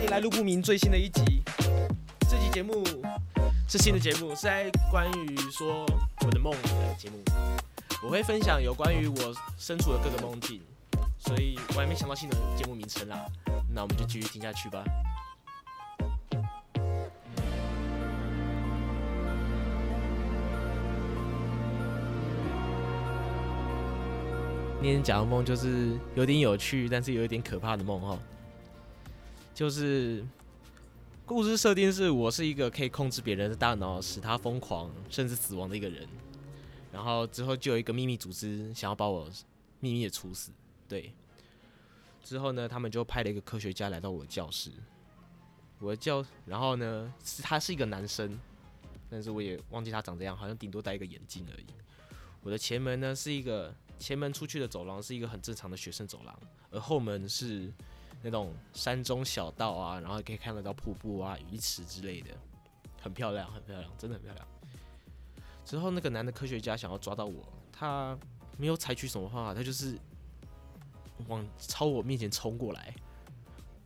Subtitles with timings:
[0.00, 1.42] 欢迎来路不明最新的一集。
[2.20, 2.82] 这集节目
[3.68, 5.84] 是新的节目，是在关于说
[6.24, 7.18] 我的梦的节目。
[8.02, 10.62] 我会分享有关于我身处的各个梦境，
[11.18, 13.26] 所以我还没想到新的节目名称啦。
[13.74, 14.82] 那我们就继续听下去吧。
[24.80, 28.18] 今天讲的梦就是有点有趣，但是有一点可怕的梦哈。
[29.60, 30.26] 就是
[31.26, 36.08] 故事设定是我是一个可以控制别人的大脑，使他疯狂甚至死亡的一个人。
[36.90, 39.30] 然后之后就有一个秘密组织想要把我
[39.78, 40.50] 秘密的处死。
[40.88, 41.12] 对，
[42.24, 44.70] 之后呢，他们就派了一个科学家来到我的教室。
[45.78, 48.40] 我的教，然后呢，是他是一个男生，
[49.10, 51.66] 但是我也忘记他长这样，好像顶多戴一个眼镜而已。
[52.42, 53.74] 我的前门呢是一个。
[53.98, 56.34] 前门出去的走廊是一个很正常的学生走廊，
[56.70, 57.70] 而后门是
[58.22, 62.30] 那种山中小道啊，然后可以看得到瀑布啊、鱼池之类的，
[63.00, 64.46] 很漂亮，很漂亮，真的很漂亮。
[65.64, 68.18] 之后那个男的科学家想要抓到我，他
[68.56, 69.98] 没有采取什么方法，他就是
[71.28, 72.94] 往朝我面前冲过来。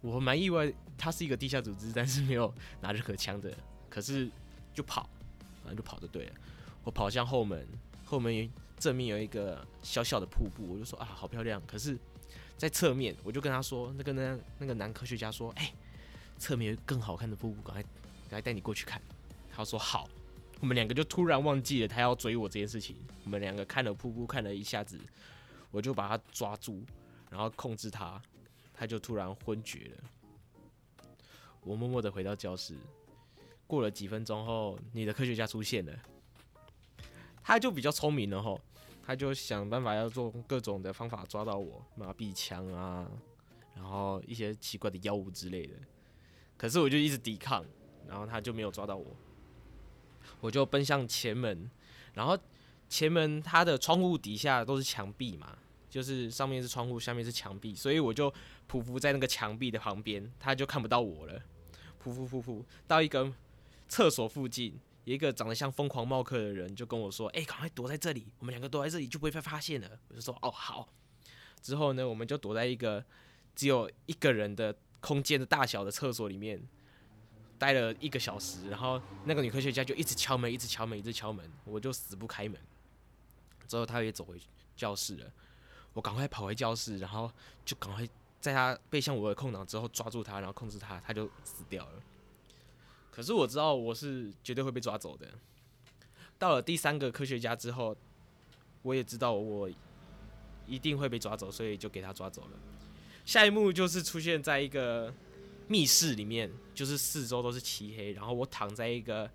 [0.00, 3.56] 我蛮意外，他是一个地下组织，但是没有拿任何枪的，
[3.88, 4.30] 可是
[4.72, 5.08] 就跑，
[5.62, 6.32] 反正就跑就对了。
[6.82, 7.66] 我跑向后门，
[8.04, 8.50] 后门。
[8.76, 11.62] 正面有一个小小的瀑布，我就说啊，好漂亮。
[11.64, 11.96] 可是，
[12.56, 15.72] 在侧面，我就跟他说，那个那那个男科学家说，哎、
[16.38, 19.00] 侧面有更好看的瀑布，赶快赶快带你过去看。
[19.52, 20.08] 他说好，
[20.60, 22.96] 我们两个就突然忘记了他要追我这件事情。
[23.24, 24.98] 我们两个看了瀑布，看了一下子，
[25.70, 26.82] 我就把他抓住，
[27.30, 28.20] 然后控制他，
[28.72, 31.06] 他就突然昏厥了。
[31.62, 32.76] 我默默的回到教室，
[33.66, 35.92] 过了几分钟后，你的科学家出现了。
[37.42, 38.60] 他就比较聪明了吼，
[39.06, 43.10] 他就想办法要做各种的方法抓到我，麻痹枪啊，
[43.76, 45.74] 然后一些奇怪的药物之类的。
[46.56, 47.64] 可是我就一直抵抗，
[48.08, 49.14] 然后他就没有抓到我。
[50.40, 51.70] 我就奔向前门，
[52.14, 52.38] 然后
[52.88, 55.58] 前门它的窗户底下都是墙壁嘛，
[55.90, 58.30] 就是上面是窗户，下面是墙壁，所以我就
[58.70, 61.42] 匍匐在那个墙壁的旁边，他就看不到我了。
[62.02, 63.30] 匍匐匍匐到一个
[63.88, 64.78] 厕所附近。
[65.04, 70.88] 一个长得像疯狂茂克的人就跟我说：“哎、赶快躲在这里，我们两个躲在这里就不会被发现了。”我就说：“哦，好。”
[71.60, 73.04] 之后呢，我们就躲在一个
[73.54, 76.62] 只有一个人的空间的大小的厕所里面，
[77.58, 78.68] 待了一个小时。
[78.68, 82.60] 然后那个女科学家就一直敲门，一直敲门，一直敲门，我就死不开门。
[83.66, 84.38] 之后她也走回
[84.76, 85.32] 教室了，
[85.92, 87.30] 我赶快跑回教室，然后
[87.64, 88.06] 就赶快
[88.40, 92.02] 在他背向我的空档之后抓住他，然后控制他，他就死掉了。
[93.14, 95.28] 可是我知道我是绝对会被抓走的。
[96.36, 97.96] 到了第三个科学家之后，
[98.82, 99.70] 我也知道我
[100.66, 102.58] 一定会被抓走，所以就给他抓走了。
[103.24, 105.14] 下一幕就是出现在一个
[105.68, 109.30] 密室里面，就是四周都是漆黑，然后我躺在一个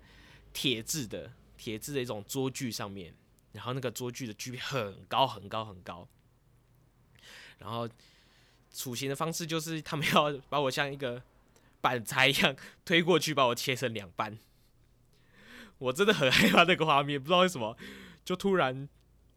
[0.52, 3.14] 铁制的铁制的一种桌具上面，
[3.52, 6.06] 然后那个桌具的距离很高很高很高，
[7.58, 7.88] 然后
[8.74, 11.22] 处刑的方式就是他们要把我像一个。
[11.80, 12.54] 板材一样
[12.84, 14.38] 推过去，把我切成两半。
[15.78, 17.76] 我真的很害怕那个画面，不知道为什么，
[18.24, 18.88] 就突然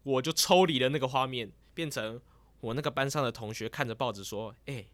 [0.04, 2.20] 我就抽离了那个画面，变成
[2.60, 4.86] 我那个班上的同学看着报纸说：“哎、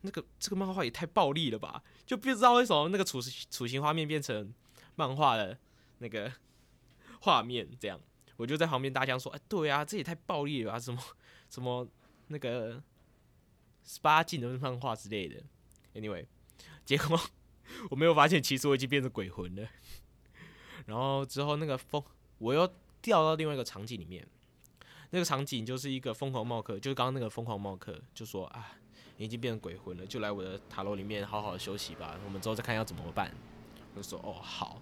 [0.00, 4.52] 那个这个漫画也太暴力了吧！”就不知道为什么那个处处刑画面变成
[4.96, 5.56] 漫画的
[5.98, 6.32] 那个
[7.20, 8.00] 画面，这样
[8.38, 10.80] 我就在旁边大叫说：“哎、对啊，这也太暴力了吧！
[10.80, 11.00] 什么
[11.48, 11.86] 什么
[12.26, 12.82] 那个
[13.84, 15.40] 十八禁的漫画之类的。”
[15.94, 16.26] Anyway，
[16.84, 17.20] 结果
[17.90, 19.68] 我没有发现，其实我已经变成鬼魂了。
[20.86, 22.02] 然后之后那个疯，
[22.38, 22.66] 我又
[23.00, 24.26] 掉到另外一个场景里面。
[25.10, 28.72] 那个场景就是一个疯狂冒克，就是刚刚那个疯狂冒克就说啊，
[29.18, 32.18] 你已经变成鬼魂了，就来我的塔楼里面好好休息吧。
[32.24, 33.30] 我们之后再看要怎么办。
[33.94, 34.80] 我就说哦好。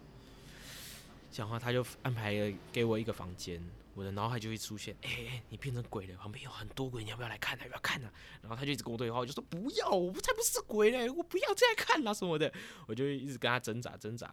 [1.32, 3.60] 讲话他就安排了给我一个房间。
[3.94, 7.64] 我的脑海就会出现，哎、欸，你变成鬼了，旁边有很多鬼，你要不要来看呢？
[7.64, 8.10] 要不要看呢？
[8.40, 12.52] 然后他就一直跟我对话，我就说不要，我才不是鬼嘞，我不要再看了什么的。
[12.86, 14.26] 我就一直跟他挣扎挣扎。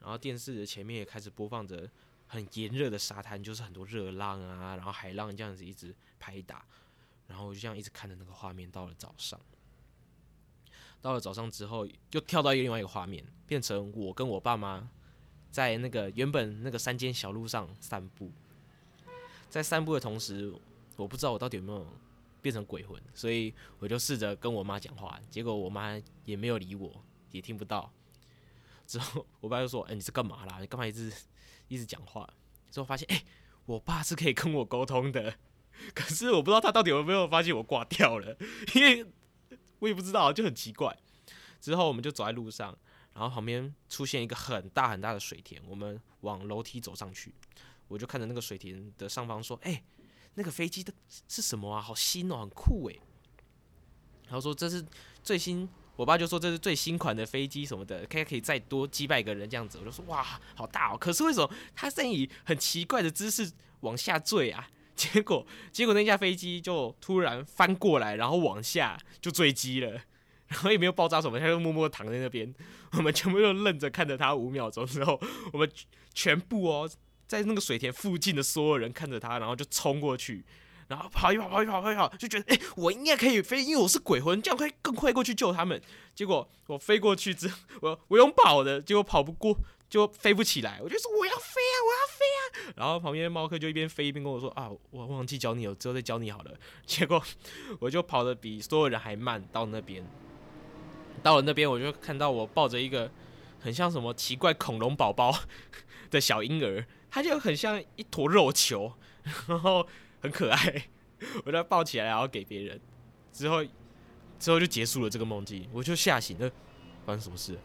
[0.00, 1.88] 然后电视的前面也开始播放着
[2.26, 6.64] 很炎热的沙滩，就是很多热浪啊，然后海浪这样子一直拍打。
[7.26, 9.40] 然后我就这样一直看着那个画面，到了早上。
[11.00, 14.90] 到了早上之后，又跳到另外一个画面，变成我跟我爸妈
[15.50, 18.32] 在那个原本那个山间小路上散步。
[19.48, 20.52] 在散步的同时，
[20.96, 21.86] 我不知道我到底有没有
[22.42, 27.92] 变成鬼魂，所以我就试着跟我妈讲话，结果我妈也没有理我，也听不到。
[28.86, 30.58] 之后我爸就说：“哎、你是干嘛啦？
[30.60, 31.12] 你干嘛一直
[31.68, 32.28] 一直讲话？”
[32.70, 33.24] 之后发现，哎、
[33.64, 35.36] 我爸是可以跟我沟通的，
[35.94, 38.36] 可是我不知道他到底有没有发现我挂掉了，
[38.74, 39.06] 因为
[39.78, 40.96] 我也不知道，就很奇怪。
[41.60, 42.76] 之后我们就走在路上，
[43.14, 47.34] 然后旁边出现一个很大很大的水田，我们往楼梯走上去，
[47.88, 49.82] 我就看着那个水田的上方说：“哎，
[50.34, 50.92] 那个飞机的
[51.28, 51.80] 是什么啊？
[51.80, 53.00] 好新哦，很酷诶。”
[54.26, 54.84] 然后说这是
[55.22, 59.78] 最新，我爸就说这是最新款的飞机什么的，可以可以再多击败一个人这样子。
[59.78, 60.98] 我就说哇，好大哦！
[60.98, 64.68] 可是为什么它在以很奇怪的姿势往下坠啊？
[64.96, 69.90] 结果结果那架飞机就突然翻过来，然后往下就坠机了，
[70.46, 72.54] 然后也没有爆炸什么，它就默默躺在那边。
[72.92, 75.20] 我们全部都愣着看着它五秒钟之后，
[75.52, 75.70] 我们
[76.14, 76.88] 全部哦，
[77.26, 80.44] 在那个水田附近的所有人看着他，然后就冲过去。
[80.86, 85.80] 然后跑一跑，跑一跑，跑一跑，就觉得哎、我应该可以飞，因为我是鬼魂，这样可以更快过去救他们。
[86.14, 89.56] 结果我飞过去之后，我我用跑的，结果跑不过，
[89.88, 90.78] 就飞不起来。
[90.82, 92.74] 我就说我要飞啊，我要飞啊。
[92.76, 96.52] 然后旁边猫科就一边飞一边跟我说啊，我忘记教你了，之后再教你好了。
[96.84, 97.20] 结果
[97.80, 100.06] 我就跑得比所有人还慢到那边。
[101.22, 103.10] 到了那边，我就看到我抱着一个
[103.58, 105.34] 很像什么奇怪恐龙宝宝
[106.14, 108.94] 的小婴儿，他就很像一坨肉球，
[109.46, 109.86] 然后。
[110.24, 110.88] 很可爱，
[111.44, 112.80] 我就抱起来，然后给别人。
[113.30, 113.62] 之后，
[114.38, 116.50] 之后就结束了这个梦境，我就吓醒了，
[117.04, 117.58] 发生什么事？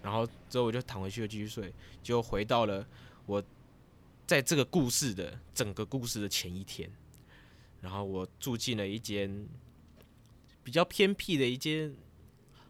[0.00, 1.74] 然后之后我就躺回去又，继续睡，
[2.04, 2.86] 就回到了
[3.26, 3.42] 我
[4.28, 6.88] 在这个故事的整个故事的前一天。
[7.80, 9.44] 然后我住进了一间
[10.62, 11.92] 比较偏僻的一间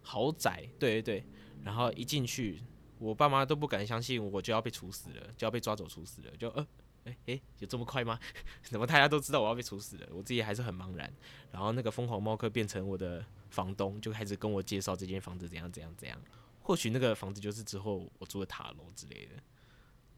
[0.01, 1.27] 豪宅，对对对。
[1.65, 2.63] 然后一进去，
[2.99, 6.67] 我爸妈都不敢相信我就要被处死了，就要被抓走处死了，就呃。
[7.07, 8.19] 诶诶、有这么快吗？
[8.65, 10.09] 怎么大家都知道我要被处死了？
[10.11, 11.09] 我自己还是很茫然。
[11.53, 16.21] 然后那个疯狂猫科变成我的房东，就开始跟我介绍这间房子怎样怎样怎样。
[16.63, 19.41] 或许那个房子就是之后我住的塔楼之类的，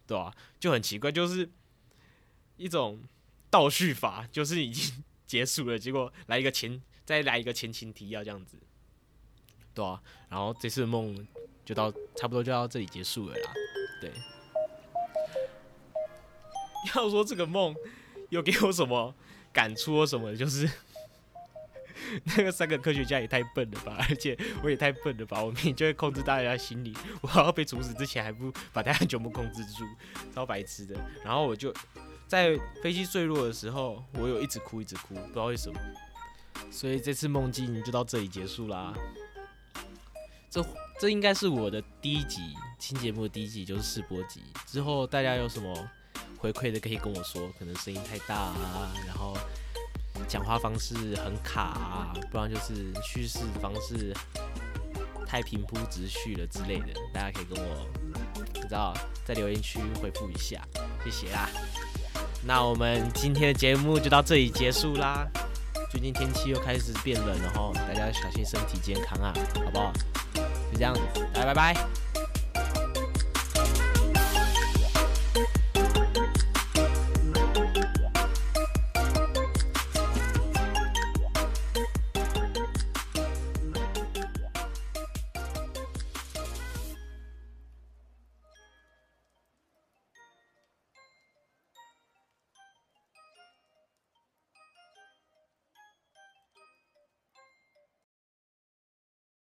[0.06, 1.50] 对啊，就很奇怪，就是
[2.56, 3.02] 一种
[3.50, 8.58] 倒叙法，就是已经 结束了，结果来一个前，再来一个前情提要这样子，
[9.74, 10.02] 对啊。
[10.30, 11.28] 然后这次梦
[11.68, 13.52] 就到差不多就到这里结束了啦，
[14.00, 14.10] 对。
[16.96, 17.76] 要说这个梦
[18.30, 19.14] 有给我什么
[19.52, 20.66] 感触或什么， 就是
[22.24, 29.84] 那个三个科学家也太笨了吧，而且我也太笨了吧，我明明就会控制大家心理，我要被处死之前还不把大家全部控制住，
[30.34, 30.96] 超白痴的。
[31.22, 31.70] 然后我就
[32.26, 35.78] 在飞机坠落的时候，我有一直哭一直哭，不知道为什么。
[36.70, 38.94] 所以这次梦境就到这里结束啦。
[40.50, 40.64] 这
[41.00, 42.40] 这应该是我的第一集
[42.78, 44.42] 新节目的第一集，就是试播集。
[44.66, 45.74] 之后大家有什么？
[46.40, 49.36] 回馈的可以跟我说，可能声音太大啊，然后
[50.28, 54.14] 讲话方式很卡啊，不然就是叙事方式
[55.26, 57.86] 太平铺直叙了之类的，大家可以跟我，
[58.54, 58.94] 你知道，
[59.24, 60.62] 在留言区回复一下，
[61.04, 61.50] 谢谢啦。
[62.44, 65.26] 那我们今天的节目就到这里结束啦。
[65.90, 69.34] 最近天气又开始变冷了哈，大家小心身体健康啊，
[69.64, 69.92] 好不好？
[70.72, 71.00] 就这样子，
[71.32, 72.27] 大家拜拜。